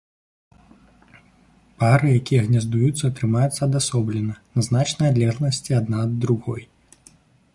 Пары, 1.83 2.07
якія 2.21 2.41
гняздуюцца, 2.47 3.11
трымаюцца 3.19 3.61
адасоблена 3.69 4.33
на 4.53 4.61
значнай 4.69 5.07
адлегласці 5.15 5.71
адна 5.81 5.97
ад 6.07 6.11
другой. 6.25 6.61